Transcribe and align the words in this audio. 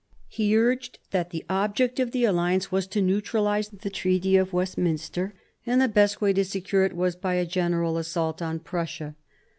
He 0.27 0.57
urged 0.57 0.97
that 1.11 1.29
the 1.29 1.45
object 1.47 1.99
of 1.99 2.09
the 2.09 2.25
alliance 2.25 2.71
was 2.71 2.87
to 2.87 3.03
neutralise 3.03 3.67
the 3.69 3.91
Treaty 3.91 4.35
of 4.35 4.51
Westminster, 4.51 5.35
and 5.63 5.79
the 5.79 5.87
best 5.87 6.19
way 6.19 6.33
to 6.33 6.43
secure 6.43 6.83
it 6.85 6.95
was 6.95 7.15
1>y 7.15 7.39
a 7.39 7.45
general 7.45 7.97
assault 7.99 8.41
on 8.41 8.57
Prussia. 8.57 9.15